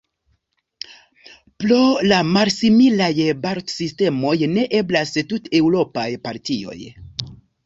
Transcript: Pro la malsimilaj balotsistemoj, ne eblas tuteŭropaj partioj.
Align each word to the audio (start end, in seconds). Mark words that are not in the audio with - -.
Pro 1.63 1.77
la 2.07 2.21
malsimilaj 2.37 3.11
balotsistemoj, 3.43 4.33
ne 4.55 4.65
eblas 4.81 5.15
tuteŭropaj 5.35 6.09
partioj. 6.27 6.81